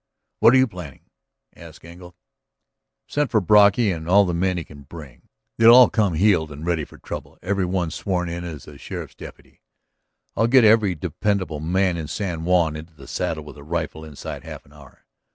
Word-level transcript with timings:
"What 0.39 0.55
are 0.55 0.57
you 0.57 0.65
planning?" 0.65 1.05
asked 1.55 1.85
Engle. 1.85 2.15
"I've 3.07 3.13
sent 3.13 3.29
for 3.29 3.39
Brocky 3.39 3.91
and 3.91 4.09
all 4.09 4.25
the 4.25 4.33
men 4.33 4.57
he 4.57 4.63
can 4.63 4.81
bring. 4.81 5.29
They'll 5.59 5.75
all 5.75 5.91
come 5.91 6.15
heeled 6.15 6.51
and 6.51 6.65
ready 6.65 6.85
for 6.85 6.97
trouble, 6.97 7.37
every 7.43 7.65
one 7.65 7.91
sworn 7.91 8.27
in 8.27 8.43
as 8.43 8.67
a 8.67 8.79
sheriff's 8.79 9.13
deputy. 9.13 9.61
I'll 10.35 10.47
get 10.47 10.63
every 10.63 10.95
dependable 10.95 11.59
man 11.59 11.97
in 11.97 12.07
San 12.07 12.45
Juan 12.45 12.75
into 12.75 12.95
the 12.95 13.05
saddle 13.07 13.43
with 13.43 13.57
a 13.59 13.63
rifle 13.63 14.03
inside 14.03 14.43
half 14.43 14.65
an 14.65 14.73
hour. 14.73 15.05